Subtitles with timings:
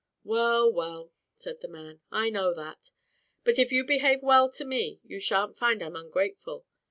[0.23, 2.89] "Well, well," said the man, "I know that;
[3.43, 6.65] but if you behave well to me, you sha'n't find I'm ungrateful.